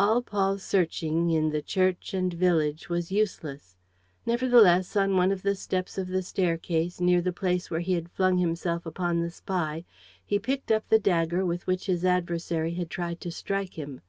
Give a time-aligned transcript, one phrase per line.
[0.00, 3.76] All Paul's searching, in the church and village, was useless.
[4.26, 8.10] Nevertheless, on one of the steps of the staircase, near the place where he had
[8.10, 9.84] flung himself upon the spy,
[10.26, 14.00] he picked up the dagger with which his adversary had tried to strike him.